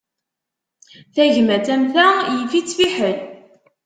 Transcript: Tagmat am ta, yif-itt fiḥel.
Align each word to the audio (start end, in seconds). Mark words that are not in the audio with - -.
Tagmat 1.15 1.67
am 1.75 1.83
ta, 1.93 2.07
yif-itt 2.33 2.75
fiḥel. 2.77 3.17